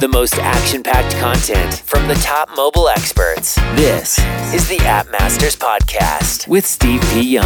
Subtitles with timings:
[0.00, 3.56] The most action packed content from the top mobile experts.
[3.74, 4.16] This
[4.54, 7.22] is the App Masters Podcast with Steve P.
[7.22, 7.44] Young.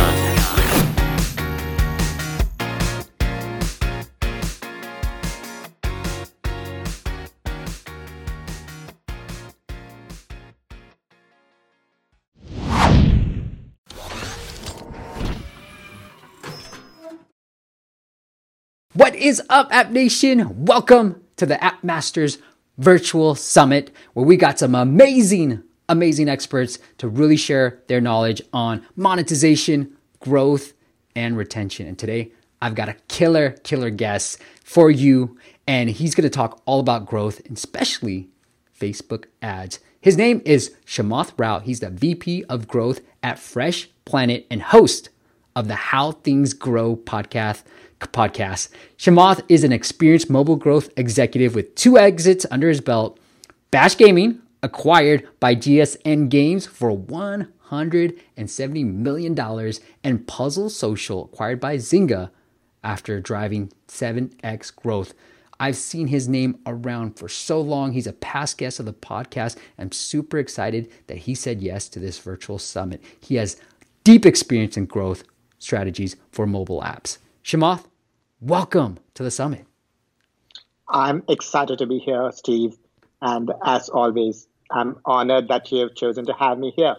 [18.93, 20.66] What is up, App Nation?
[20.66, 22.38] Welcome to the App Masters
[22.79, 28.87] Virtual Summit, where we got some amazing, amazing experts to really share their knowledge on
[28.95, 30.73] monetization, growth,
[31.16, 31.88] and retention.
[31.88, 36.78] And today, I've got a killer, killer guest for you, and he's gonna talk all
[36.78, 38.29] about growth, especially
[38.80, 39.80] Facebook ads.
[40.01, 41.59] His name is Shamanth Rao.
[41.59, 45.09] He's the VP of Growth at Fresh Planet and host
[45.56, 47.65] of the How Things Grow podcast.
[48.11, 48.70] Podcast.
[48.98, 53.20] Shamanth is an experienced mobile growth executive with two exits under his belt.
[53.70, 59.73] Bash Gaming, acquired by GSN Games for $170 million,
[60.04, 62.30] and Puzzle Social, acquired by Zynga
[62.85, 65.15] after driving 7x growth.
[65.60, 67.93] I've seen his name around for so long.
[67.93, 69.56] He's a past guest of the podcast.
[69.78, 73.00] I'm super excited that he said yes to this virtual summit.
[73.21, 73.60] He has
[74.03, 75.22] deep experience in growth
[75.60, 77.19] strategies for mobile apps.
[77.44, 77.84] Shamanth,
[78.43, 79.65] welcome to the summit.
[80.88, 82.76] I'm excited to be here, Steve.
[83.22, 86.97] And as always, I'm honored that you have chosen to have me here.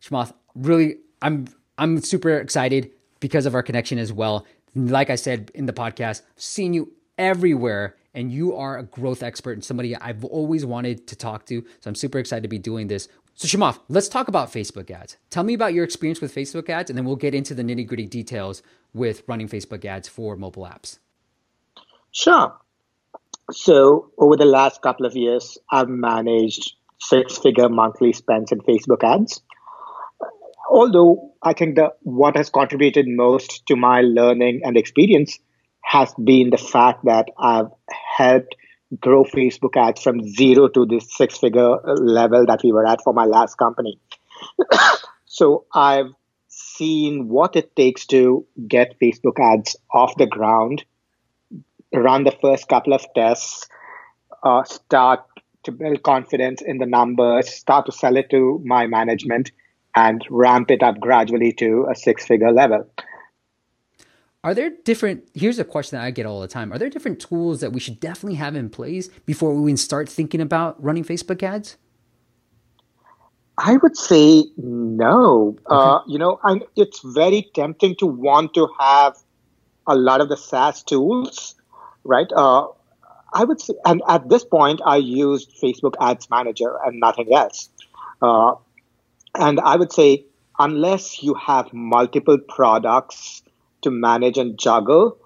[0.00, 4.46] Shamanth, really, I'm I'm super excited because of our connection as well.
[4.74, 9.52] Like I said in the podcast, seen you everywhere, and you are a growth expert
[9.52, 11.64] and somebody I've always wanted to talk to.
[11.80, 13.08] So I'm super excited to be doing this.
[13.38, 15.16] So Shamanth, let's talk about Facebook ads.
[15.30, 17.86] Tell me about your experience with Facebook ads, and then we'll get into the nitty
[17.86, 20.98] gritty details with running Facebook ads for mobile apps.
[22.10, 22.52] Sure.
[23.52, 29.40] So over the last couple of years, I've managed six-figure monthly spends in Facebook ads.
[30.68, 35.38] Although I think that what has contributed most to my learning and experience
[35.82, 37.70] has been the fact that I've
[38.16, 38.56] helped
[39.00, 43.12] grow Facebook ads from zero to this six figure level that we were at for
[43.12, 43.98] my last company.
[45.26, 46.12] so I've
[46.48, 50.84] seen what it takes to get Facebook ads off the ground,
[51.94, 53.68] run the first couple of tests,
[54.42, 55.20] uh, start
[55.64, 59.50] to build confidence in the numbers, start to sell it to my management,
[59.94, 62.88] and ramp it up gradually to a six figure level.
[64.44, 65.28] Are there different?
[65.34, 66.72] Here's a question that I get all the time.
[66.72, 70.08] Are there different tools that we should definitely have in place before we even start
[70.08, 71.76] thinking about running Facebook ads?
[73.58, 75.56] I would say no.
[75.58, 75.64] Okay.
[75.68, 79.16] Uh, you know, I, it's very tempting to want to have
[79.88, 81.56] a lot of the SaaS tools,
[82.04, 82.30] right?
[82.32, 82.68] Uh,
[83.34, 87.68] I would say, and at this point, I used Facebook Ads Manager and nothing else.
[88.22, 88.54] Uh,
[89.34, 90.24] and I would say,
[90.60, 93.42] unless you have multiple products
[93.88, 95.18] to manage and juggle,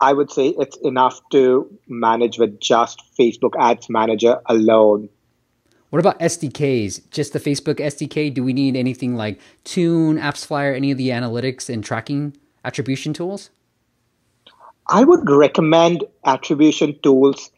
[0.00, 5.08] I would say it's enough to manage with just Facebook Ads Manager alone.
[5.90, 7.10] What about SDKs?
[7.10, 8.34] Just the Facebook SDK?
[8.34, 13.50] Do we need anything like Tune, AppsFlyer, any of the analytics and tracking attribution tools?
[14.88, 17.50] I would recommend attribution tools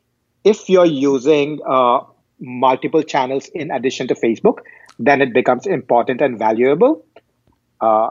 [0.44, 2.00] if you're using uh,
[2.38, 4.58] multiple channels in addition to Facebook,
[4.98, 7.04] then it becomes important and valuable.
[7.80, 8.10] Uh,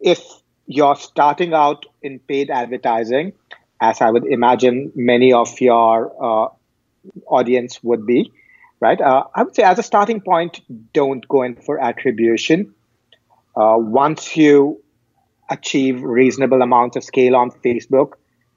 [0.00, 0.20] if
[0.68, 3.32] you're starting out in paid advertising,
[3.80, 6.48] as I would imagine many of your uh,
[7.26, 8.32] audience would be,
[8.78, 9.00] right?
[9.00, 10.60] Uh, I would say as a starting point,
[10.92, 12.74] don't go in for attribution.
[13.56, 14.82] Uh, once you
[15.50, 18.12] achieve reasonable amounts of scale on Facebook,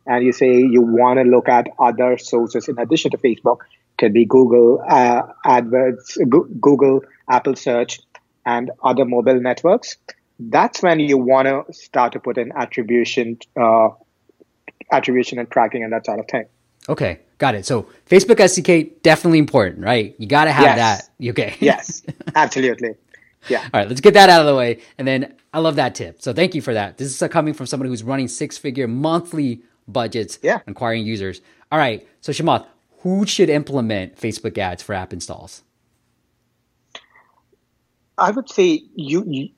[0.05, 3.59] and you say you want to look at other sources in addition to Facebook,
[3.97, 6.17] could be Google uh, AdWords,
[6.59, 8.01] Google, Apple Search,
[8.45, 9.95] and other mobile networks
[10.50, 13.90] that's when you want to start to put in attribution, uh,
[14.91, 16.46] attribution and tracking and that sort of thing.
[16.90, 17.66] Okay, got it.
[17.66, 20.16] So Facebook SDK definitely important, right?
[20.17, 21.09] You got to have yes.
[21.09, 21.29] that.
[21.29, 21.55] Okay.
[21.59, 22.03] yes,
[22.35, 22.96] absolutely.
[23.49, 23.61] Yeah.
[23.61, 24.82] All right, let's get that out of the way.
[24.97, 26.22] And then I love that tip.
[26.22, 26.97] So thank you for that.
[26.97, 30.59] This is coming from somebody who's running six figure monthly budgets, yeah.
[30.67, 31.41] acquiring users.
[31.72, 32.08] All right.
[32.22, 32.66] So Shamanth,
[32.99, 35.64] who should implement Facebook ads for app installs?
[38.17, 39.49] I would say you, you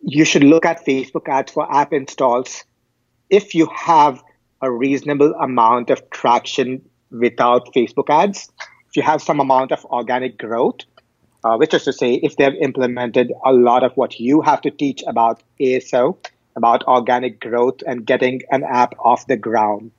[0.00, 2.64] you should look at Facebook ads for app installs
[3.30, 4.22] if you have
[4.62, 8.50] a reasonable amount of traction without Facebook ads.
[8.88, 10.80] If you have some amount of organic growth,
[11.44, 14.70] uh, which is to say, if they've implemented a lot of what you have to
[14.70, 16.16] teach about ASO,
[16.56, 19.92] about organic growth and getting an app off the ground,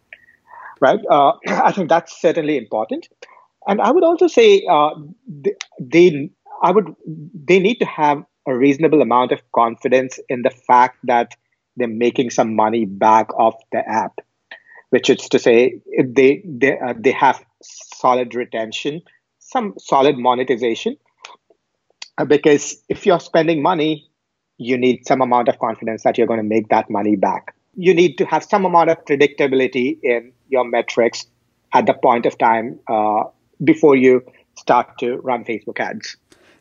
[0.81, 0.99] right?
[1.09, 3.07] Uh, I think that's certainly important.
[3.67, 4.91] and I would also say uh,
[5.79, 6.29] they,
[6.61, 11.35] I would, they need to have a reasonable amount of confidence in the fact that
[11.77, 14.19] they're making some money back off the app,
[14.89, 19.01] which is to say, they they uh, they have solid retention,
[19.37, 20.97] some solid monetization.
[22.17, 24.09] Uh, because if you're spending money,
[24.57, 27.55] you need some amount of confidence that you're going to make that money back.
[27.75, 31.27] You need to have some amount of predictability in your metrics
[31.73, 33.23] at the point of time uh,
[33.63, 34.25] before you
[34.57, 36.17] start to run Facebook ads.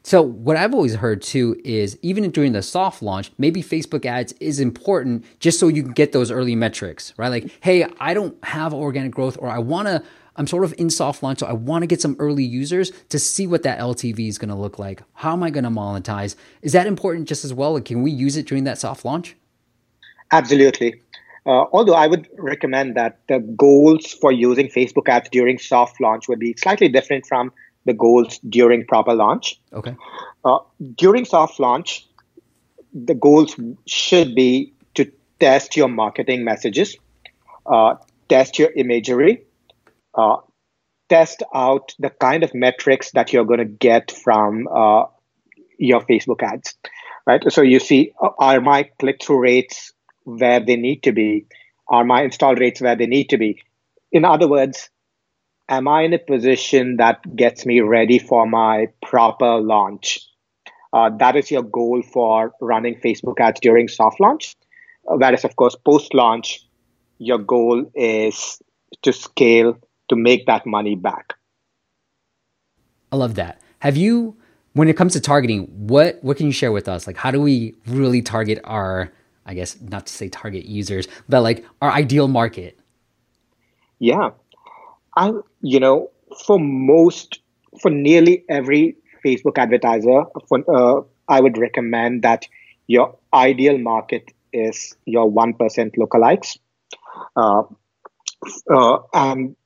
[0.09, 4.33] So what I've always heard too is even during the soft launch, maybe Facebook ads
[4.41, 7.29] is important just so you can get those early metrics, right?
[7.29, 10.03] Like, hey, I don't have organic growth or I want to
[10.37, 13.19] I'm sort of in soft launch, so I want to get some early users to
[13.19, 15.03] see what that LTV is to look like.
[15.13, 16.37] How am I to monetize?
[16.63, 17.75] Is that important just as well?
[17.75, 19.37] Like, can we use it during that soft launch?
[20.33, 21.03] Absolutely.
[21.45, 26.29] Uh, although I would recommend that the goals for using Facebook ads during soft launch
[26.29, 27.53] would be slightly different from
[27.89, 29.59] the goals during proper launch.
[29.73, 29.97] Okay.
[30.45, 30.59] Uh,
[30.95, 32.07] during soft launch,
[32.93, 33.57] the goals
[33.87, 36.97] should be to test your marketing messages,
[37.67, 37.95] uh,
[38.29, 39.43] test your imagery,
[40.15, 40.37] uh,
[41.09, 45.05] test out the kind of metrics that you're going to get from uh,
[45.79, 46.75] your Facebook ads,
[47.27, 47.43] right?
[47.51, 49.93] So you see, uh, are my click through rates
[50.25, 51.47] where they need to be?
[51.89, 53.63] Are my install rates where they need to be?
[54.13, 54.91] In other words,
[55.69, 60.21] am I in a position that gets me ready for my proper launch?
[60.93, 64.57] Uh, that is your goal for running Facebook ads during soft launch.
[65.07, 66.67] Uh, whereas, of course, post launch,
[67.19, 68.61] your goal is
[69.03, 69.79] to scale
[70.09, 71.35] to make that money back.
[73.13, 73.61] I love that.
[73.81, 74.37] Have you,
[74.73, 77.07] when it comes to targeting, what what can you share with us?
[77.07, 79.13] Like, how do we really target our,
[79.45, 82.79] I guess not to say target users, but like our ideal market?
[83.99, 84.31] Yeah,
[85.19, 85.33] I,
[85.63, 86.11] you know,
[86.47, 87.41] for most,
[87.83, 92.47] for nearly every Facebook advertiser, for, uh, I would recommend that
[92.87, 95.57] your ideal market is your 1%
[95.97, 96.59] lookalikes.
[97.35, 97.63] Uh,
[98.73, 99.57] uh, and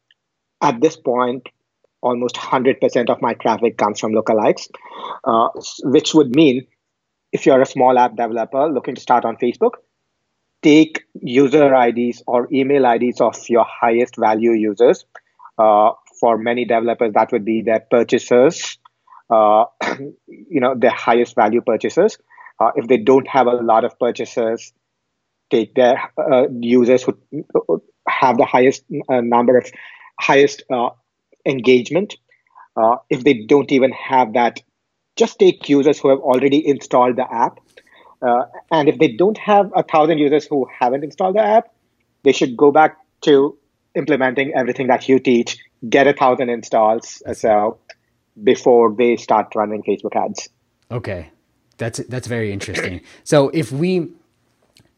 [0.62, 1.50] at this point,
[2.00, 4.70] almost 100% of my traffic comes from lookalikes,
[5.24, 5.48] uh,
[5.84, 6.66] which would mean
[7.30, 9.72] if you're a small app developer looking to start on Facebook,
[10.62, 15.04] take user IDs or email IDs of your highest value users
[15.56, 18.78] for many developers, that would be their purchasers,
[19.30, 19.64] uh,
[20.26, 22.18] you know, their highest value purchasers.
[22.60, 24.72] Uh, if they don't have a lot of purchasers,
[25.50, 29.70] take their uh, users who have the highest uh, number of
[30.20, 30.90] highest uh,
[31.46, 32.16] engagement.
[33.10, 34.60] if they don't even have that,
[35.16, 37.58] just take users who have already installed the app.
[38.70, 41.74] and if they don't have a thousand users who haven't installed the app,
[42.22, 43.58] they should go back to
[43.94, 45.58] implementing everything that you teach,
[45.88, 47.78] get a thousand installs so
[48.42, 50.48] before they start running Facebook ads.
[50.90, 51.30] Okay.
[51.78, 53.00] That's that's very interesting.
[53.24, 54.10] So if we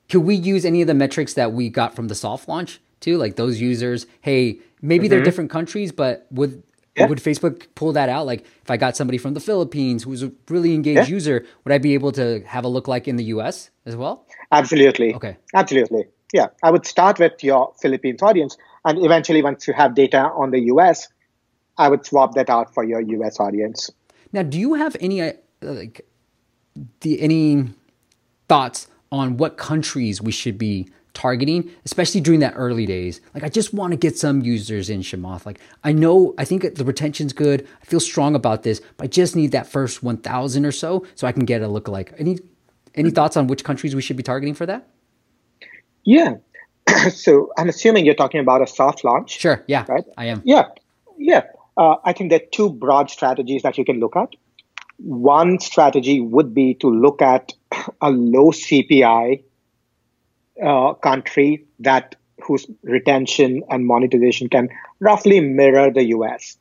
[0.08, 3.17] could we use any of the metrics that we got from the soft launch too?
[3.17, 5.11] Like those users, hey, maybe mm-hmm.
[5.11, 6.62] they're different countries, but would
[6.96, 7.06] yeah.
[7.06, 8.26] would Facebook pull that out?
[8.26, 11.14] Like if I got somebody from the Philippines who's a really engaged yeah.
[11.14, 14.26] user, would I be able to have a look like in the US as well?
[14.52, 15.14] Absolutely.
[15.14, 15.37] Okay.
[15.55, 16.06] Absolutely.
[16.32, 16.49] Yeah.
[16.62, 20.60] I would start with your Philippines audience and eventually, once you have data on the
[20.72, 21.08] US,
[21.76, 23.91] I would swap that out for your US audience.
[24.32, 26.06] Now, do you have any uh, like
[27.00, 27.69] the any
[28.48, 33.20] thoughts on what countries we should be targeting, especially during that early days?
[33.32, 35.46] Like, I just want to get some users in Shamanth.
[35.46, 37.67] Like, I know I think the retention's good.
[37.81, 41.26] I feel strong about this, but I just need that first 1,000 or so so
[41.26, 42.12] I can get a lookalike.
[42.19, 42.38] Any
[42.94, 44.88] any thoughts on which countries we should be targeting for that?
[46.05, 46.34] Yeah,
[47.12, 49.38] so I'm assuming you're talking about a soft launch.
[49.38, 49.62] Sure.
[49.67, 49.84] Yeah.
[49.88, 50.05] Right.
[50.17, 50.43] I am.
[50.44, 50.69] Yeah.
[51.19, 51.43] Yeah.
[51.76, 54.31] Uh, I think there are two broad strategies that you can look at.
[54.98, 57.53] One strategy would be to look at
[58.00, 59.43] a low CPI
[60.62, 64.69] uh, country that whose retention and monetization can
[65.00, 66.56] roughly mirror the US,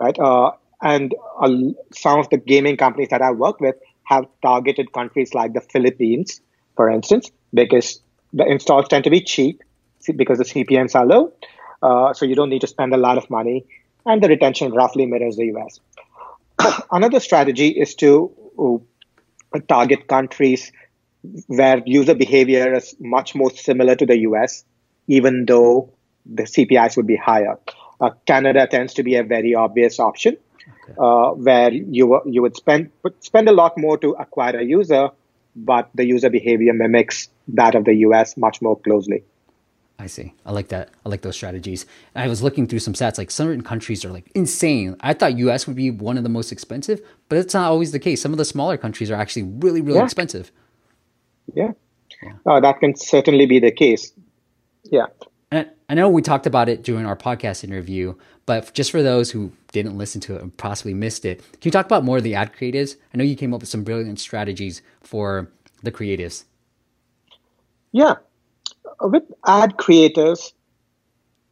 [0.00, 0.18] right?
[0.18, 0.52] Uh,
[0.82, 1.48] and uh,
[1.92, 6.40] some of the gaming companies that I work with have targeted countries like the Philippines,
[6.76, 8.00] for instance, because
[8.32, 9.62] the installs tend to be cheap
[10.12, 11.32] because the CPMs are low.
[11.82, 13.66] Uh, so you don't need to spend a lot of money,
[14.04, 15.80] and the retention roughly mirrors the US.
[16.90, 20.72] Another strategy is to uh, target countries
[21.46, 24.64] where user behavior is much more similar to the US,
[25.06, 25.90] even though
[26.24, 27.58] the CPIs would be higher.
[28.00, 30.36] Uh, Canada tends to be a very obvious option,
[30.84, 30.94] okay.
[30.98, 35.10] uh, where you you would spend spend a lot more to acquire a user,
[35.54, 39.22] but the user behavior mimics that of the US much more closely.
[39.98, 40.34] I see.
[40.44, 40.90] I like that.
[41.04, 41.86] I like those strategies.
[42.14, 43.16] And I was looking through some stats.
[43.16, 44.94] Like some certain countries are like insane.
[45.00, 45.66] I thought U.S.
[45.66, 47.00] would be one of the most expensive,
[47.30, 48.20] but it's not always the case.
[48.20, 50.04] Some of the smaller countries are actually really, really Yeah.
[50.04, 50.52] expensive.
[51.54, 51.72] Yeah.
[52.44, 54.12] Uh, that can certainly be the case.
[54.84, 55.06] Yeah.
[55.50, 58.14] And I know we talked about it during our podcast interview,
[58.46, 61.70] but just for those who didn't listen to it and possibly missed it, can you
[61.70, 62.96] talk about more of the ad creatives?
[63.14, 65.50] I know you came up with some brilliant strategies for
[65.82, 66.44] the creatives.
[67.92, 68.16] Yeah.
[69.00, 70.54] With ad creators,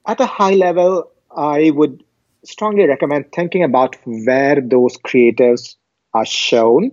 [0.06, 2.02] at a high level, I would
[2.44, 5.76] strongly recommend thinking about where those creators
[6.12, 6.92] are shown.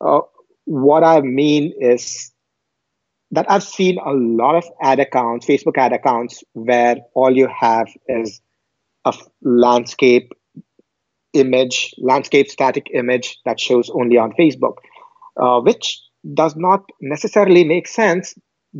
[0.00, 0.20] Uh,
[0.64, 2.32] what I mean is
[3.30, 7.88] that I've seen a lot of ad accounts, Facebook ad accounts, where all you have
[8.08, 8.40] is
[9.04, 10.32] a landscape
[11.32, 14.76] image, landscape static image that shows only on Facebook,
[15.38, 16.00] uh, which
[16.34, 18.34] does not necessarily make sense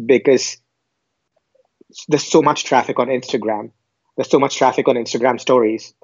[0.07, 0.59] because
[2.09, 3.71] there's so much traffic on Instagram.
[4.17, 5.95] There's so much traffic on Instagram stories,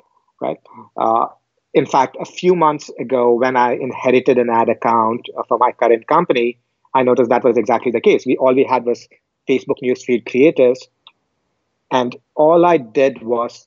[0.41, 0.59] right?
[0.97, 1.27] Uh,
[1.75, 6.07] in fact, a few months ago, when I inherited an ad account for my current
[6.07, 6.59] company,
[6.95, 8.25] I noticed that was exactly the case.
[8.27, 9.07] We all we had was
[9.49, 10.89] Facebook newsfeed creators,
[11.91, 13.67] and all I did was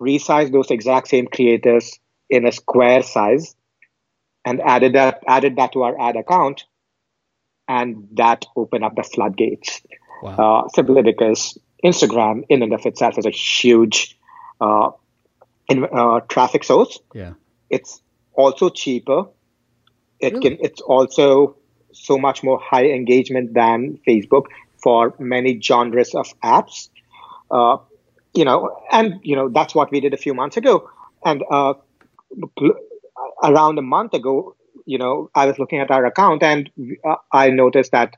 [0.00, 1.98] resize those exact same creators
[2.30, 3.56] in a square size,
[4.44, 6.64] and added that added that to our ad account,
[7.68, 9.82] and that opened up the floodgates.
[10.22, 10.36] Wow.
[10.64, 14.18] Uh, simply because Instagram, in and of itself, is a huge
[14.60, 14.90] uh,
[15.68, 16.98] in, uh, traffic source.
[17.14, 17.34] yeah.
[17.68, 18.00] It's
[18.34, 19.24] also cheaper.
[20.20, 20.56] It Really?
[20.56, 20.58] can.
[20.64, 21.56] It's also
[21.92, 24.44] so much more high engagement than Facebook
[24.82, 26.88] for many genres of apps.
[27.50, 27.78] Uh,
[28.34, 30.88] you know, and you know that's what we did a few months ago.
[31.24, 31.74] And uh,
[33.42, 34.54] around a month ago,
[34.86, 36.70] you know, I was looking at our account and
[37.04, 38.16] uh, I noticed that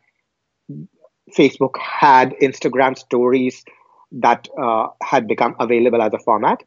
[1.37, 3.65] Facebook had Instagram stories
[4.13, 6.63] that uh, had become available as a format.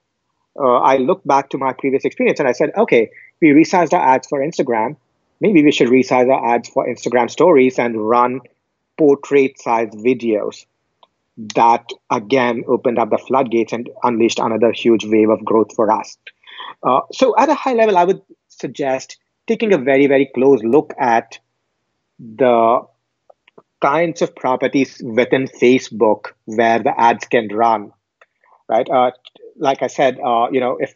[0.60, 3.10] Uh, I looked back to my previous experience and I said, okay,
[3.42, 4.98] we resized our ads for Instagram.
[5.40, 8.42] Maybe we should resize our ads for Instagram stories and run
[8.98, 10.66] portrait sized videos.
[11.56, 16.18] That again opened up the floodgates and unleashed another huge wave of growth for us.
[16.84, 19.18] Uh, so, at a high level, I would suggest
[19.52, 21.40] taking a very, very close look at
[22.20, 22.82] the
[23.82, 27.92] kinds of properties within Facebook where the ads can run,
[28.70, 28.90] right?
[28.90, 29.12] Uh,
[29.58, 30.96] like I said, uh, you know, if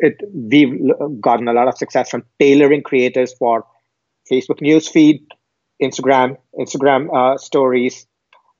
[0.00, 0.74] it, we've
[1.20, 3.64] gotten a lot of success from tailoring creators for
[4.30, 5.24] Facebook newsfeed,
[5.82, 8.06] Instagram, Instagram uh, stories,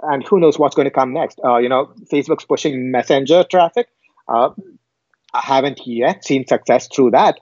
[0.01, 1.41] and who knows what's going to come next.
[1.45, 3.89] Uh, you know, Facebook's pushing Messenger traffic.
[4.29, 4.51] Uh,
[5.35, 7.41] I haven't yet seen success through that,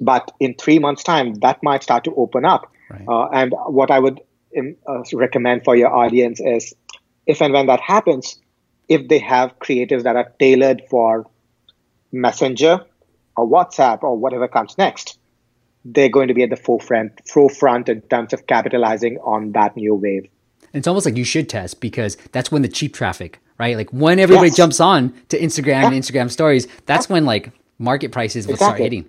[0.00, 2.72] but in three months' time, that might start to open up.
[2.90, 3.08] Right.
[3.08, 4.20] Uh, and what I would
[4.56, 6.74] um, uh, recommend for your audience is,
[7.26, 8.40] if and when that happens,
[8.88, 11.26] if they have creatives that are tailored for
[12.12, 12.80] Messenger
[13.36, 15.18] or WhatsApp or whatever comes next,
[15.84, 19.94] they're going to be at the forefront forefront in terms of capitalizing on that new
[19.94, 20.28] wave.
[20.72, 23.76] It's almost like you should test because that's when the cheap traffic, right?
[23.76, 24.56] Like when everybody Yes.
[24.56, 29.06] jumps on to Instagram and Instagram stories, that's when like market prices will start hitting.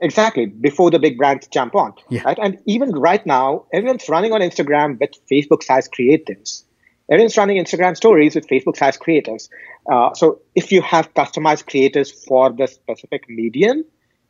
[0.00, 2.22] Exactly before the big brands jump on, Yeah.
[2.22, 2.38] right?
[2.40, 6.64] And even right now, everyone's running on Instagram with Facebook-sized creatives.
[7.10, 9.48] Everyone's running Instagram stories with Facebook-sized creators.
[9.90, 13.82] Uh, so if you have customized creators for the specific medium,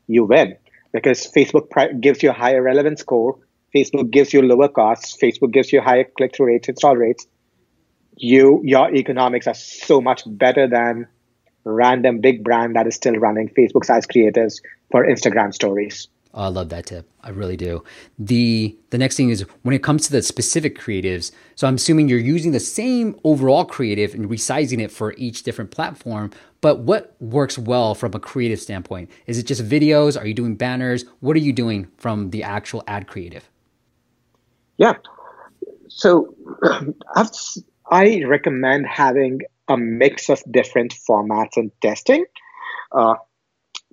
[0.07, 0.57] you win
[0.93, 3.39] because Facebook pri- gives you a higher relevance score.
[3.75, 5.19] Facebook gives you lower costs.
[5.21, 7.27] Facebook gives you higher click-through rates, install rates.
[8.17, 11.07] You your economics are so much better than
[11.69, 14.61] random big brand that is still running Facebook-sized creators
[14.91, 16.09] for Instagram stories.
[16.35, 17.09] Oh, I love that tip.
[17.23, 17.83] I really do.
[18.19, 21.33] The the next thing is when it comes to the specific creatives.
[21.55, 25.71] So I'm assuming you're using the same overall creative and resizing it for each different
[25.71, 26.31] platform.
[26.61, 29.11] But what works well from a creative standpoint?
[29.27, 30.21] Is it just videos?
[30.21, 31.05] Are you doing banners?
[31.21, 33.49] What are you doing from the actual ad creative?
[34.77, 34.95] Yeah.
[35.89, 36.35] So
[37.17, 37.31] I've,
[37.91, 42.25] I recommend having a mix of different formats and testing.
[42.93, 43.15] Uh,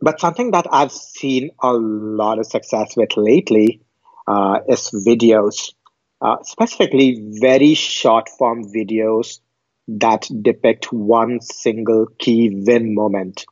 [0.02, 3.82] but something that I've seen a lot of success with lately
[4.28, 5.74] uh, is videos,
[6.22, 9.40] uh, specifically very short form videos
[9.88, 13.46] that depict one single key win moment.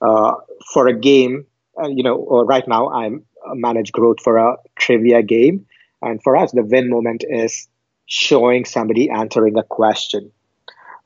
[0.00, 0.34] Uh,
[0.72, 1.46] for a game,
[1.82, 3.24] uh, you know, uh, right now I'm
[3.54, 5.66] manage growth for a trivia game.
[6.02, 7.68] And for us, the win moment is
[8.06, 10.30] showing somebody answering a question,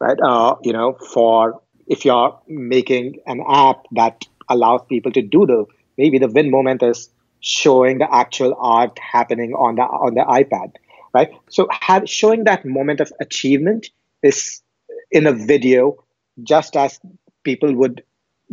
[0.02, 0.18] right?
[0.20, 5.66] Uh, you know, for if you're making an app that allows people to doodle,
[5.96, 7.08] maybe the win moment is
[7.40, 10.72] showing the actual art happening on the on the iPad,
[11.14, 11.30] right?
[11.50, 13.90] So, have, showing that moment of achievement
[14.22, 14.62] is
[15.10, 16.04] in a video
[16.42, 16.98] just as
[17.44, 18.02] people would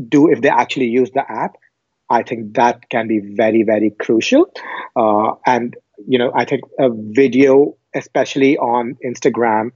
[0.07, 1.55] do if they actually use the app.
[2.09, 4.51] I think that can be very, very crucial.
[4.95, 5.75] Uh, and,
[6.07, 9.71] you know, I think a video, especially on Instagram,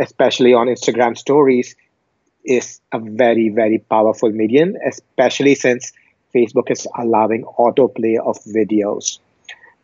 [0.00, 1.74] especially on Instagram stories,
[2.44, 5.92] is a very, very powerful medium, especially since
[6.34, 9.18] Facebook is allowing autoplay of videos,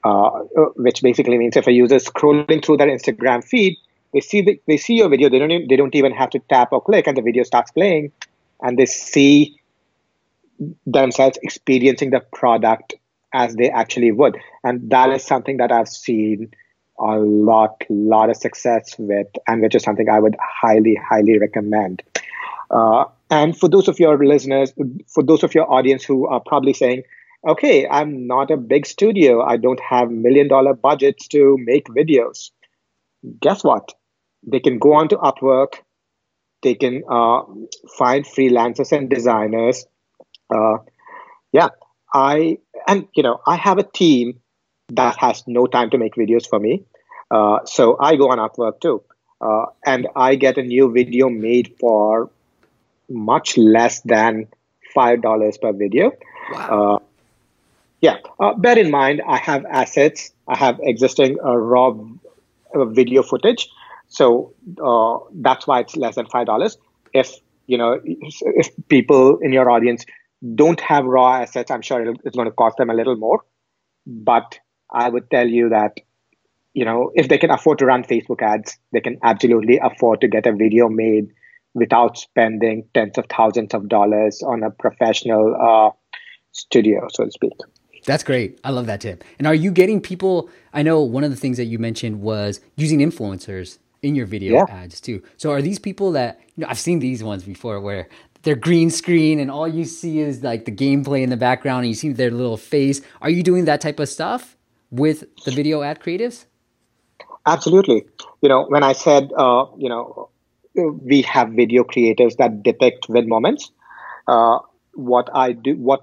[0.04, 0.30] uh,
[0.76, 3.76] which basically means if a user is scrolling through their Instagram feed,
[4.12, 5.28] they see the, they see your video.
[5.28, 7.72] They don't even, they don't even have to tap or click, and the video starts
[7.72, 8.12] playing,
[8.62, 9.60] and they see
[10.86, 12.94] themselves experiencing the product
[13.32, 14.38] as they actually would.
[14.62, 16.52] And that is something that I've seen
[16.98, 22.02] a lot, lot of success with, and which is something I would highly, highly recommend.
[22.70, 24.72] Uh, and for those of your listeners,
[25.12, 27.02] for those of your audience who are probably saying,
[27.46, 32.50] okay, I'm not a big studio, I don't have million dollar budgets to make videos.
[33.40, 33.92] Guess what?
[34.46, 35.74] They can go on to Upwork,
[36.62, 37.42] they can uh,
[37.98, 39.86] find freelancers and designers
[40.52, 40.78] uh,
[41.52, 41.68] yeah,
[42.12, 44.40] I and you know I have a team
[44.96, 46.84] that has no time to make videos for me,
[47.30, 49.02] uh, so I go on Upwork too,
[49.40, 52.30] uh, and I get a new video made for
[53.08, 54.48] much less than
[54.94, 56.12] five dollars per video.
[56.52, 56.94] Wow.
[56.94, 56.98] Uh,
[58.00, 60.32] yeah, uh, bear in mind I have assets.
[60.46, 61.94] I have existing uh, raw
[62.74, 63.68] video footage,
[64.08, 64.52] so
[65.32, 66.76] that's why it's less than five dollars.
[67.12, 67.34] If
[67.66, 70.04] you know, if people in your audience
[70.54, 73.40] don't have raw assets, I'm sure it's going to cost them a little more.
[74.06, 74.58] But
[74.94, 75.98] I would tell you that,
[76.72, 80.28] you know, if they can afford to run Facebook ads, they can absolutely afford to
[80.28, 81.28] get a video made
[81.74, 85.90] without spending tens of thousands of dollars on a professional uh,
[86.52, 87.52] studio, so to speak.
[88.06, 88.60] That's great.
[88.62, 89.24] I love that tip.
[89.38, 90.50] And are you getting people?
[90.72, 94.56] I know one of the things that you mentioned was using influencers in your video
[94.56, 94.64] yeah.
[94.68, 95.22] ads too.
[95.38, 98.08] So are these people that you know I've seen these ones before where
[98.42, 101.88] they're green screen and all you see is like the gameplay in the background and
[101.88, 103.00] you see their little face.
[103.22, 104.54] Are you doing that type of stuff
[104.94, 106.46] with the video ad creatives?
[107.46, 108.04] Absolutely.
[108.42, 110.30] You know, when I said, uh, you know,
[110.74, 113.70] we have video creators that depict win moments,
[114.26, 114.58] uh,
[114.94, 116.00] what I do, what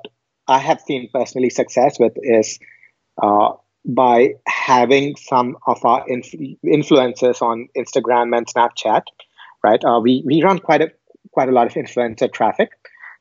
[0.47, 2.59] I have seen personally success with is
[3.21, 3.53] uh,
[3.85, 9.03] by having some of our inf- influencers on Instagram and Snapchat,
[9.63, 9.83] right?
[9.83, 10.91] Uh, we we run quite a
[11.31, 12.71] quite a lot of influencer traffic.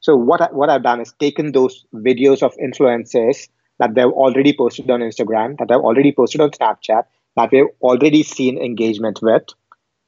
[0.00, 3.48] So what I, what I've done is taken those videos of influencers
[3.80, 7.04] that they've already posted on Instagram, that they've already posted on Snapchat,
[7.36, 9.42] that we've already seen engagement with.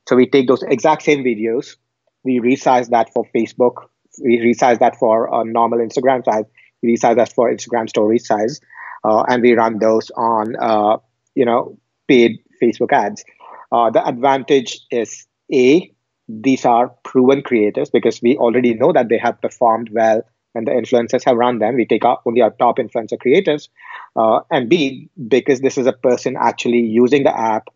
[0.08, 1.76] So we take those exact same videos,
[2.22, 3.86] we resize that for Facebook,
[4.22, 6.44] we resize that for a normal Instagram size,
[6.82, 8.60] we resize that for Instagram story size,
[9.04, 10.98] uh, and we run those on uh,
[11.34, 13.24] you know paid Facebook ads.
[13.70, 15.92] Uh, the advantage is a
[16.28, 20.22] these are proven creators because we already know that they have performed well
[20.54, 21.76] and the influencers have run them.
[21.76, 23.68] We take our, only our top influencer creators.
[24.14, 27.68] Uh, and B, because this is a person actually using the app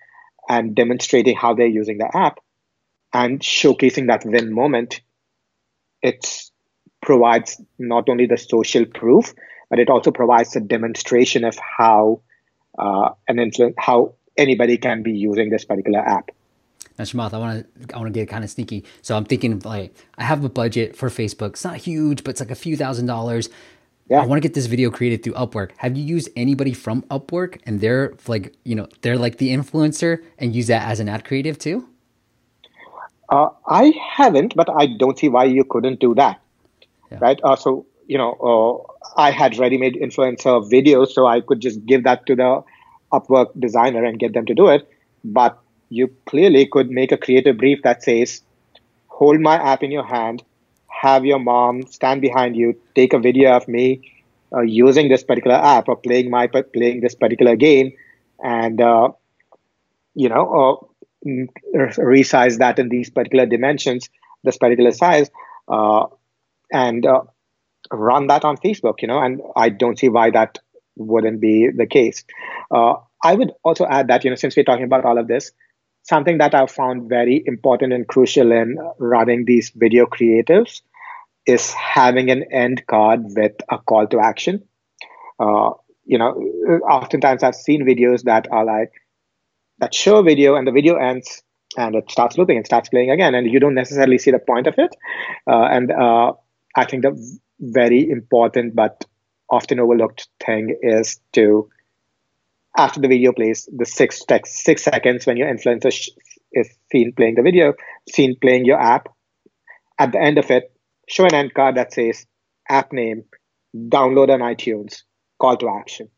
[0.48, 2.38] and demonstrating how they're using the app
[3.12, 5.00] and showcasing that win moment,
[6.02, 6.50] it
[7.02, 9.32] provides not only the social proof,
[9.70, 12.20] but it also provides a demonstration of how
[12.78, 16.30] uh, an influ- how anybody can be using this particular app.
[16.98, 18.84] Now, Shamanth, I want to I want to get kind of sneaky.
[19.02, 21.50] So I'm thinking like I have a budget for Facebook.
[21.50, 23.48] It's not huge, but it's like a few thousand dollars.
[24.08, 24.22] Yeah.
[24.22, 25.72] I want to get this video created through Upwork.
[25.78, 30.22] Have you used anybody from Upwork and they're like, you know, they're like the influencer
[30.38, 31.88] and use that as an ad creative too?
[33.28, 36.40] Uh, I haven't, but I don't see why you couldn't do that.
[37.10, 37.18] Yeah.
[37.20, 37.40] Right.
[37.42, 41.84] Uh, so, you know, uh, I had ready made influencer videos, so I could just
[41.84, 42.62] give that to the
[43.12, 44.88] Upwork designer and get them to do it.
[45.24, 48.42] But you clearly could make a creative brief that says,
[49.06, 50.42] hold my app in your hand,
[50.88, 54.12] have your mom stand behind you, take a video of me
[54.54, 57.92] uh, using this particular app or playing my playing this particular game,
[58.42, 59.08] and uh,
[60.14, 60.88] you know,
[61.26, 64.08] uh, resize that in these particular dimensions,
[64.44, 65.30] this particular size,
[65.68, 66.06] uh,
[66.72, 67.22] and uh,
[67.92, 69.02] run that on Facebook.
[69.02, 70.58] You know, and I don't see why that
[70.96, 72.24] wouldn't be the case.
[72.70, 75.52] Uh, I would also add that you know, since we're talking about all of this,
[76.06, 80.82] something that I've found very important and crucial in running these video creatives
[81.46, 84.62] is having an end card with a call to action.
[85.38, 85.70] Uh,
[86.04, 86.32] you know,
[86.88, 88.92] oftentimes I've seen videos that are like
[89.78, 91.42] that show video and the video ends
[91.76, 94.66] and it starts looping and starts playing again, and you don't necessarily see the point
[94.66, 94.94] of it.
[95.46, 96.32] Uh, and uh,
[96.74, 99.04] I think the very important but
[99.50, 101.68] often overlooked thing is to
[102.76, 106.10] after the video plays, the six six seconds when your influencer sh-
[106.52, 107.74] is seen playing the video,
[108.08, 109.08] seen playing your app.
[109.98, 110.72] At the end of it,
[111.08, 112.26] show an end card that says
[112.68, 113.24] app name,
[113.74, 115.02] download on iTunes,
[115.40, 116.08] call to action,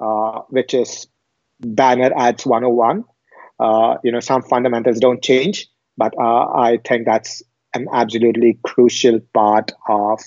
[0.00, 1.06] uh, which is
[1.60, 3.04] banner ads 101.
[3.58, 7.42] Uh, you know, some fundamentals don't change, but uh, I think that's
[7.74, 10.20] an absolutely crucial part of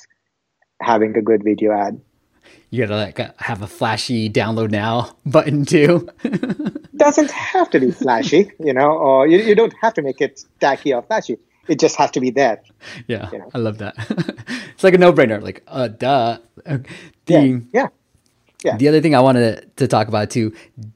[0.81, 2.01] having a good video ad.
[2.69, 6.09] You gotta like uh, have a flashy download now button too.
[6.95, 10.43] Doesn't have to be flashy, you know, or you, you don't have to make it
[10.59, 11.37] tacky or flashy.
[11.67, 12.61] It just has to be there.
[13.07, 13.49] Yeah, you know?
[13.53, 13.93] I love that.
[14.73, 15.41] it's like a no-brainer.
[15.41, 16.39] Like, uh, duh.
[16.65, 16.83] The,
[17.27, 17.87] yeah, yeah.
[18.63, 18.75] Yeah.
[18.75, 20.53] The other thing I wanted to talk about too,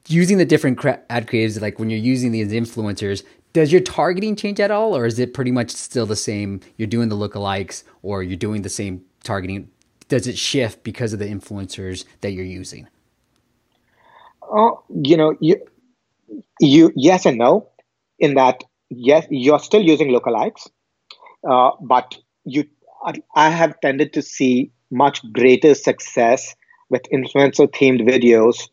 [0.08, 3.22] using the different ad creatives, like when you're using these influencers,
[3.54, 6.60] does your targeting change at all, or is it pretty much still the same?
[6.76, 9.70] You're doing the lookalikes, or you're doing the same targeting.
[10.08, 12.88] Does it shift because of the influencers that you're using?
[14.42, 15.56] Oh, you know, you,
[16.60, 17.68] you yes and no.
[18.18, 20.68] In that, yes, you're still using lookalikes,
[21.48, 22.64] uh, but you,
[23.34, 26.54] I have tended to see much greater success
[26.90, 28.68] with influencer themed videos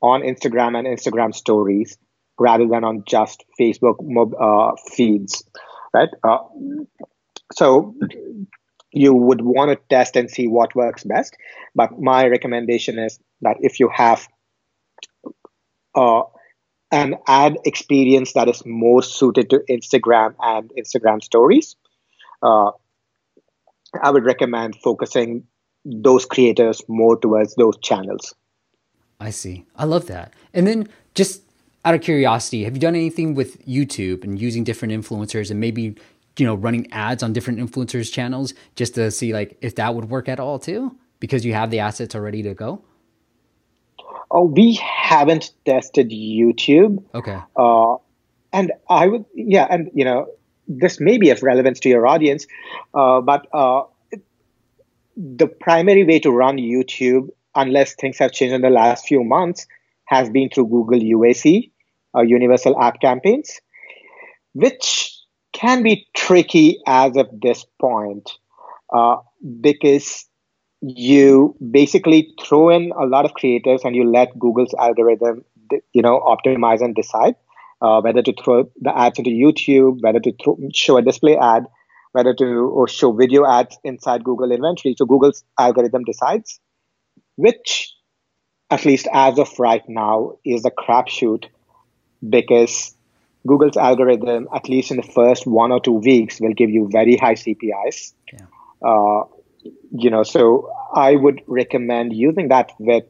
[0.00, 1.98] on Instagram and Instagram stories
[2.38, 3.96] rather than on just Facebook
[4.40, 5.44] uh, feeds,
[5.92, 6.08] right?
[6.22, 6.38] Uh,
[7.52, 7.94] so
[8.92, 11.36] you would want to test and see what works best.
[11.74, 14.26] But my recommendation is that if you have
[15.94, 16.22] uh,
[16.92, 21.76] an ad experience that is more suited to Instagram and Instagram stories,
[22.42, 22.70] uh,
[24.02, 25.44] I would recommend focusing
[25.84, 28.34] those creators more towards those channels.
[29.20, 29.64] I see.
[29.76, 30.34] I love that.
[30.52, 31.42] And then just
[31.84, 35.94] out of curiosity, have you done anything with YouTube and using different influencers and maybe
[36.38, 40.10] you know running ads on different influencers channels just to see like if that would
[40.10, 42.82] work at all too because you have the assets already to go?
[44.30, 47.02] Oh, we haven't tested YouTube.
[47.14, 47.38] Okay.
[47.56, 47.96] Uh,
[48.52, 50.26] and I would, yeah, and you know,
[50.68, 52.46] this may be of relevance to your audience,
[52.92, 53.84] uh, but uh,
[55.16, 59.66] the primary way to run YouTube, unless things have changed in the last few months,
[60.04, 61.70] has been through Google UAC,
[62.16, 63.60] uh, Universal App Campaigns,
[64.54, 65.15] which
[65.56, 68.30] can be tricky as of this point
[68.94, 69.16] uh,
[69.60, 70.26] because
[70.82, 75.44] you basically throw in a lot of creators and you let Google's algorithm,
[75.92, 77.36] you know, optimize and decide
[77.80, 81.64] uh, whether to throw the ads into YouTube, whether to throw, show a display ad,
[82.12, 84.94] whether to show video ads inside Google inventory.
[84.96, 86.60] So Google's algorithm decides,
[87.36, 87.94] which,
[88.70, 91.46] at least as of right now, is a crapshoot
[92.28, 92.95] because
[93.46, 97.16] Google's algorithm, at least in the first one or two weeks, will give you very
[97.16, 98.12] high CPIs.
[98.32, 98.46] Yeah.
[98.86, 99.24] Uh,
[99.90, 103.04] you know, so I would recommend using that with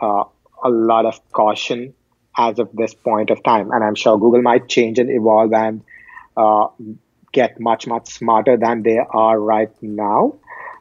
[0.00, 0.24] uh,
[0.62, 1.94] a lot of caution
[2.36, 3.70] as of this point of time.
[3.70, 5.82] And I'm sure Google might change and evolve and
[6.36, 6.68] uh,
[7.32, 10.36] get much, much smarter than they are right now.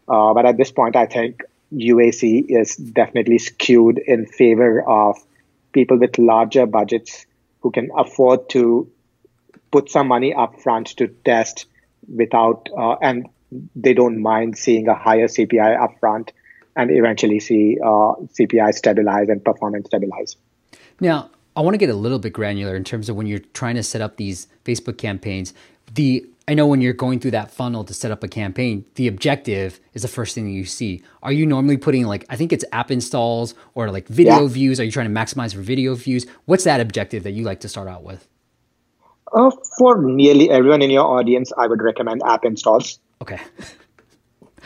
[0.07, 5.17] Uh, but at this point, I think UAC is definitely skewed in favor of
[5.71, 7.25] people with larger budgets
[7.63, 8.91] who can afford to
[9.71, 11.65] put some money up front to test
[12.13, 13.28] without, uh, and
[13.76, 16.32] they don't mind seeing a higher CPI up front
[16.76, 20.36] and eventually see uh, CPI stabilize and performance stabilize.
[20.99, 23.76] Now, I want to get a little bit granular in terms of when you're trying
[23.76, 25.54] to set up these Facebook campaigns.
[25.93, 29.08] The I know when you're going through that funnel to set up a campaign, the
[29.08, 31.01] objective is the first thing you see.
[31.21, 34.47] Are you normally putting like I think it's app installs or like video yeah.
[34.47, 34.79] views?
[34.79, 36.25] Are you trying to maximize for video views?
[36.45, 38.27] What's that objective that you like to start out with?
[39.34, 42.99] Uh, for nearly everyone in your audience, I would recommend app installs.
[43.21, 43.39] Okay.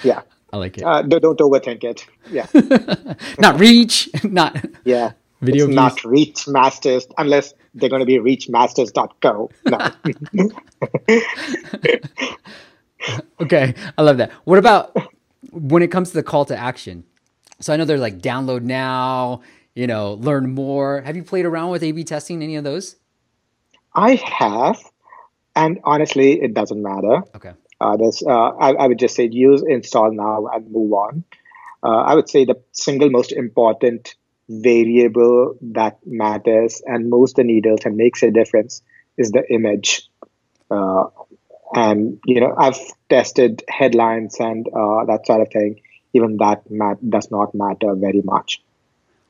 [0.04, 0.22] Yeah.
[0.54, 0.84] I like it.
[0.84, 2.06] Uh, don't, don't overthink it.
[2.32, 2.46] Yeah.
[3.40, 5.14] not reach, not yeah.
[5.42, 5.76] Video it's views.
[5.76, 9.52] not reach masters unless they're going to be reachmasters.co.
[9.66, 9.92] No.
[13.42, 14.32] okay, I love that.
[14.46, 14.96] What about
[15.52, 17.04] when it comes to the call to action?
[17.60, 19.42] So I know they're like download now,
[19.76, 21.02] you know, learn more.
[21.02, 22.96] Have you played around with A/B testing any of those?
[23.94, 24.80] I have,
[25.56, 27.24] and honestly, it doesn't matter.
[27.36, 27.54] Okay.
[27.80, 31.24] Uh, there's, uh, I, I, would just say use install now and move on.
[31.84, 34.16] Uh, I would say the single most important
[34.50, 38.82] variable that matters and moves the needles and makes a difference
[39.18, 40.10] is the image.
[40.72, 41.06] Uh,
[41.74, 42.80] and you know, I've
[43.10, 45.82] tested headlines and uh, that sort of thing.
[46.14, 48.62] Even that mat- does not matter very much.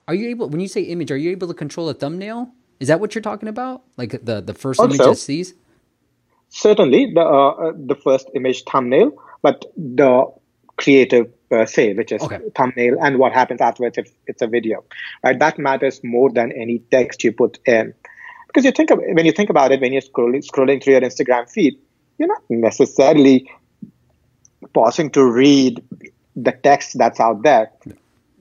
[0.07, 2.49] Are you able, when you say image, are you able to control a thumbnail?
[2.79, 3.81] Is that what you're talking about?
[3.97, 5.55] Like the the first also, image that sees?
[6.49, 10.31] Certainly, the uh, uh, the first image thumbnail, but the
[10.77, 12.39] creative Uh, per se, which is okay.
[12.55, 14.83] thumbnail and what happens afterwards if it's a video.
[15.23, 15.39] Right?
[15.39, 17.93] That matters more than any text you put in.
[18.47, 21.01] because you think of, when you think about it, when you're scrolling, scrolling through your
[21.01, 21.77] Instagram feed,
[22.17, 23.49] you're not necessarily
[24.73, 25.81] pausing to read
[26.35, 27.71] the text that's out there.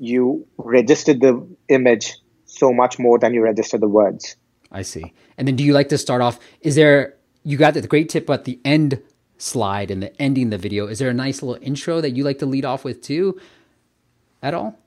[0.01, 2.17] You registered the image
[2.47, 4.37] so much more than you register the words.
[4.73, 5.13] I see.
[5.39, 6.41] And then do you like to start off?
[6.61, 7.15] Is there,
[7.45, 9.01] you got the great tip at the end
[9.39, 10.87] slide and the ending the video.
[10.87, 13.41] Is there a nice little intro that you like to lead off with too
[14.43, 14.79] at all?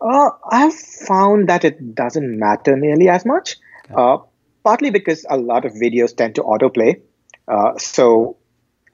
[0.00, 3.94] Uh, I've found that it doesn't matter nearly as much, okay.
[3.96, 4.18] uh,
[4.64, 7.00] partly because a lot of videos tend to autoplay.
[7.46, 8.36] Uh, so,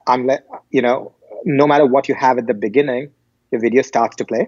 [0.05, 1.13] unless you know,
[1.45, 3.11] no matter what you have at the beginning,
[3.51, 4.47] the video starts to play,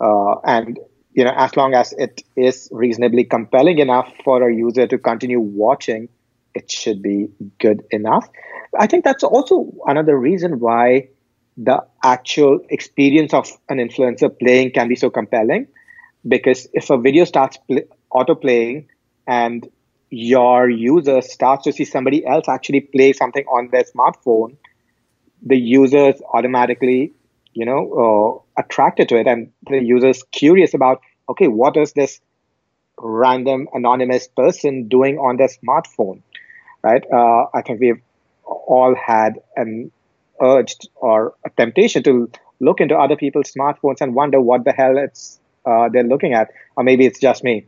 [0.00, 0.80] uh, and
[1.12, 5.40] you know, as long as it is reasonably compelling enough for a user to continue
[5.40, 6.08] watching,
[6.54, 8.28] it should be good enough.
[8.78, 11.08] I think that's also another reason why
[11.56, 15.66] the actual experience of an influencer playing can be so compelling
[16.26, 17.58] because if a video starts
[18.10, 18.88] auto playing
[19.26, 19.68] and
[20.10, 24.56] your user starts to see somebody else actually play something on their smartphone,
[25.42, 27.12] the user's automatically,
[27.54, 32.20] you know, uh, attracted to it, and the user's curious about, okay, what is this
[32.98, 36.22] random anonymous person doing on their smartphone,
[36.82, 37.02] right?
[37.12, 38.00] Uh, I think we've
[38.44, 39.90] all had an
[40.40, 44.96] urge or a temptation to look into other people's smartphones and wonder what the hell
[44.98, 47.66] it's uh, they're looking at, or maybe it's just me.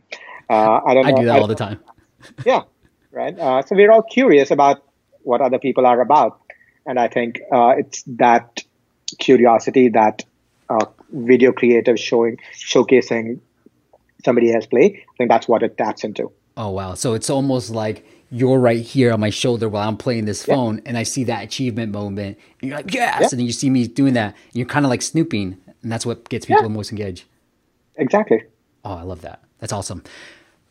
[0.49, 1.03] Uh, I don't.
[1.03, 1.09] Know.
[1.09, 1.17] I know.
[1.17, 1.79] do that I, all the time.
[2.45, 2.61] yeah,
[3.11, 3.37] right.
[3.37, 4.83] Uh, so we're all curious about
[5.21, 6.39] what other people are about,
[6.85, 8.63] and I think uh, it's that
[9.19, 10.23] curiosity that
[10.69, 13.39] uh, video creators showing showcasing
[14.25, 15.03] somebody else play.
[15.07, 16.31] I think that's what it taps into.
[16.57, 16.95] Oh wow!
[16.95, 20.77] So it's almost like you're right here on my shoulder while I'm playing this phone,
[20.77, 20.81] yeah.
[20.87, 23.27] and I see that achievement moment, and you're like, yes, yeah.
[23.29, 26.03] and then you see me doing that, and you're kind of like snooping, and that's
[26.03, 26.69] what gets people yeah.
[26.69, 27.25] most engaged.
[27.95, 28.43] Exactly.
[28.83, 29.43] Oh, I love that.
[29.59, 30.03] That's awesome.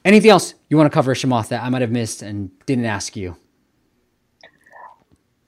[0.04, 3.14] Anything else you want to cover, Shamanth, that I might have missed and didn't ask
[3.14, 3.36] you?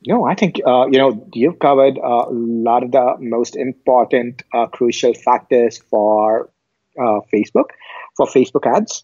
[0.06, 4.66] No, I think uh, you know you've covered a lot of the most important, uh,
[4.66, 6.50] crucial factors for
[6.96, 7.70] uh, Facebook,
[8.16, 9.02] for Facebook ads.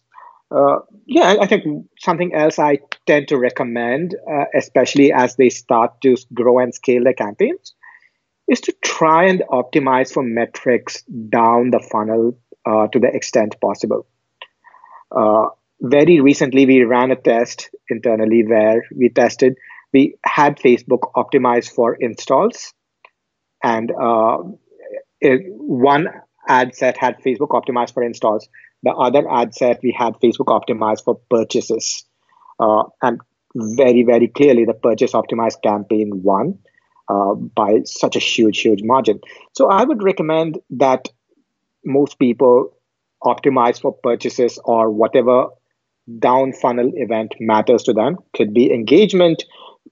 [0.50, 6.00] Uh, yeah, I think something else I tend to recommend, uh, especially as they start
[6.02, 7.74] to grow and scale their campaigns,
[8.48, 12.36] is to try and optimize for metrics down the funnel
[12.66, 14.06] uh, to the extent possible.
[15.16, 15.46] Uh,
[15.80, 19.54] very recently, we ran a test internally where we tested,
[19.92, 22.74] we had Facebook optimized for installs,
[23.62, 24.38] and uh,
[25.20, 26.08] it, one
[26.48, 28.48] ad set had Facebook optimized for installs.
[28.82, 32.04] The other ad set we had Facebook optimized for purchases.
[32.58, 33.20] Uh, and
[33.54, 36.58] very, very clearly, the purchase optimized campaign won
[37.08, 39.20] uh, by such a huge, huge margin.
[39.52, 41.08] So I would recommend that
[41.84, 42.76] most people
[43.22, 45.48] optimize for purchases or whatever
[46.18, 48.16] down funnel event matters to them.
[48.34, 49.44] Could be engagement,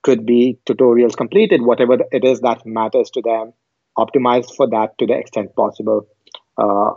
[0.03, 3.53] could be tutorials completed, whatever it is that matters to them.
[3.97, 6.07] Optimize for that to the extent possible.
[6.57, 6.93] Uh,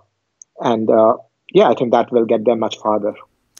[0.60, 1.14] and uh,
[1.52, 3.14] yeah, I think that will get them much farther.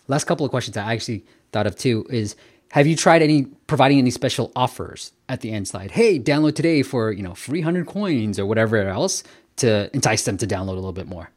[0.08, 2.36] Last couple of questions I actually thought of too is
[2.72, 5.90] have you tried any providing any special offers at the end slide?
[5.90, 9.22] Hey, download today for, you know, 300 coins or whatever else
[9.56, 11.30] to entice them to download a little bit more?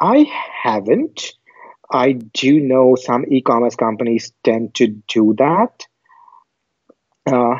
[0.00, 0.30] I
[0.62, 1.32] haven't.
[1.90, 5.86] I do know some e-commerce companies tend to do that.
[7.26, 7.56] Uh,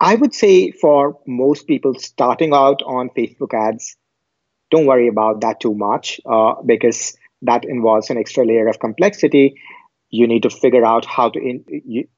[0.00, 3.96] I would say for most people starting out on Facebook ads,
[4.74, 9.54] don't worry about that too much uh, because that involves an extra layer of complexity.
[10.10, 12.08] You need to figure out how to in, you,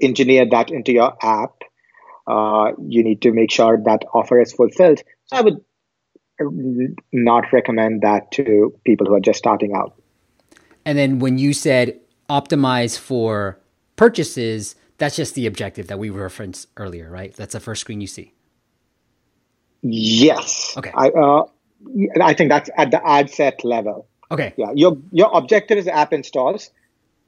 [0.00, 1.62] engineer that into your app.
[2.26, 5.02] Uh, you need to make sure that offer is fulfilled.
[5.26, 5.64] So I would
[7.12, 9.94] not recommend that to people who are just starting out.
[10.84, 13.60] And then when you said optimize for
[13.94, 17.32] purchases, that's just the objective that we referenced earlier, right?
[17.34, 18.32] That's the first screen you see.
[19.82, 20.74] Yes.
[20.76, 20.92] Okay.
[20.94, 21.44] I, uh,
[22.20, 24.06] I think that's at the ad set level.
[24.30, 24.54] Okay.
[24.56, 24.72] Yeah.
[24.74, 26.70] Your your objective is app installs,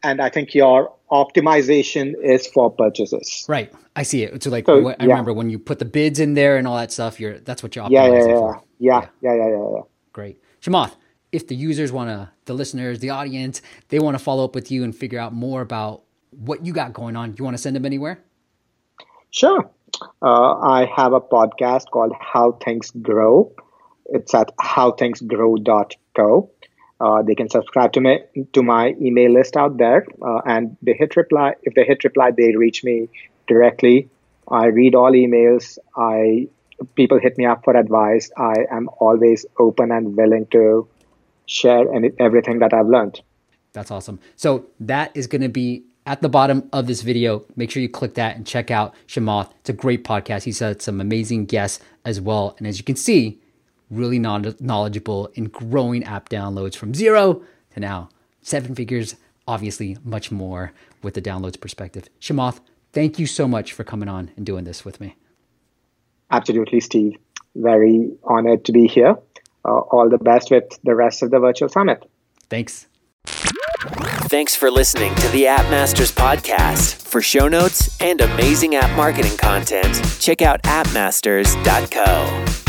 [0.02, 3.44] and I think your optimization is for purchases.
[3.48, 3.72] Right.
[3.96, 4.42] I see it.
[4.42, 5.06] So like so, I yeah.
[5.06, 7.76] remember when you put the bids in there and all that stuff, you're that's what
[7.76, 8.38] you're optimizing yeah, yeah, yeah.
[8.38, 8.62] for.
[8.78, 9.00] Yeah.
[9.22, 9.34] Yeah.
[9.34, 9.48] Yeah.
[9.48, 9.68] Yeah.
[9.76, 9.82] Yeah.
[10.12, 10.40] Great.
[10.60, 10.94] Shamanth,
[11.32, 14.70] if the users want to, the listeners, the audience, they want to follow up with
[14.70, 17.76] you and figure out more about what you got going on, you want to send
[17.76, 18.18] them anywhere?
[19.30, 19.70] Sure.
[20.22, 23.52] Uh, I have a podcast called How Things Grow.
[24.06, 26.50] It's at howthingsgrow.co.
[27.00, 28.20] Uh, they can subscribe to me
[28.52, 31.54] to my email list out there, uh, and they hit reply.
[31.62, 33.08] If they hit reply, they reach me
[33.46, 34.08] directly.
[34.48, 35.78] I read all emails.
[35.96, 36.48] I
[36.94, 38.30] people hit me up for advice.
[38.36, 40.88] I am always open and willing to
[41.46, 43.20] share any, everything that I've learned.
[43.72, 44.20] That's awesome.
[44.36, 47.44] So that is going to be at the bottom of this video.
[47.56, 49.50] Make sure you click that and check out Shamanth.
[49.60, 50.44] It's a great podcast.
[50.44, 52.54] He's had some amazing guests as well.
[52.58, 53.40] And as you can see,
[53.90, 57.42] really knowledgeable in growing app downloads from zero
[57.74, 58.08] to now
[58.42, 59.16] seven figures,
[59.46, 62.08] obviously much more with the downloads perspective.
[62.20, 62.60] Shamanth,
[62.92, 65.16] thank you so much for coming on and doing this with me.
[66.30, 67.16] Absolutely, Steve.
[67.54, 69.16] Very honored to be here.
[69.64, 72.04] Uh, all the best with the rest of the virtual summit.
[72.50, 72.86] Thanks.
[74.28, 76.96] Thanks for listening to the App Masters podcast.
[76.96, 82.63] For show notes and amazing app marketing content, check out appmasters.co.